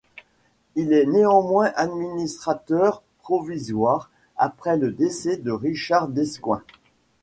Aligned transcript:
Il 0.73 0.93
est 0.93 1.05
nommé 1.05 1.69
administrateur 1.75 3.03
provisoire 3.19 4.09
après 4.35 4.75
le 4.75 4.89
décès 4.91 5.37
de 5.37 5.51
Richard 5.51 6.07
Descoings. 6.07 6.63